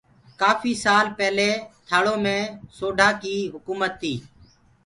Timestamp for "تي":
4.01-4.13